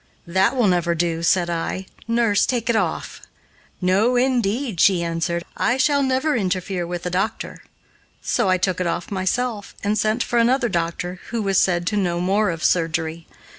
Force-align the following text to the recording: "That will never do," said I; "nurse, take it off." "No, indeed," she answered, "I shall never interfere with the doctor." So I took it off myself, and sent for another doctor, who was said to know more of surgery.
"That 0.25 0.55
will 0.55 0.65
never 0.67 0.95
do," 0.95 1.21
said 1.21 1.47
I; 1.47 1.85
"nurse, 2.07 2.47
take 2.47 2.71
it 2.71 2.75
off." 2.75 3.21
"No, 3.79 4.15
indeed," 4.15 4.79
she 4.81 5.03
answered, 5.03 5.43
"I 5.55 5.77
shall 5.77 6.01
never 6.01 6.35
interfere 6.35 6.87
with 6.87 7.03
the 7.03 7.11
doctor." 7.11 7.61
So 8.19 8.49
I 8.49 8.57
took 8.57 8.81
it 8.81 8.87
off 8.87 9.11
myself, 9.11 9.75
and 9.83 9.95
sent 9.95 10.23
for 10.23 10.39
another 10.39 10.69
doctor, 10.69 11.19
who 11.29 11.43
was 11.43 11.59
said 11.59 11.85
to 11.85 11.97
know 11.97 12.19
more 12.19 12.49
of 12.49 12.63
surgery. 12.63 13.27